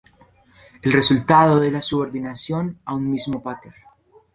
El 0.81 0.93
resultado 0.93 1.61
es 1.61 1.71
la 1.71 1.79
subordinación 1.79 2.79
a 2.85 2.95
un 2.95 3.07
mismo 3.11 3.43
pater. 3.43 3.75